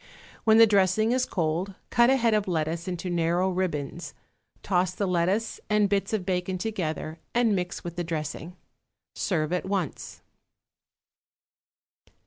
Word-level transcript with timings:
When 0.45 0.57
the 0.57 0.65
dressing 0.65 1.11
is 1.11 1.27
cold 1.27 1.75
cut 1.91 2.09
a 2.09 2.15
head 2.15 2.33
of 2.33 2.47
lettuce 2.47 2.87
into 2.87 3.07
narrow 3.07 3.51
ribbons, 3.51 4.15
toss 4.63 4.93
the 4.95 5.05
lettuce 5.05 5.59
and 5.69 5.89
bits 5.89 6.11
of 6.11 6.25
bacon 6.25 6.57
together, 6.57 7.19
and 7.35 7.55
mix 7.55 7.83
with 7.83 7.97
the 7.97 8.03
dressing. 8.03 8.55
Serve 9.13 9.53
at 9.53 9.63
once. 9.67 10.23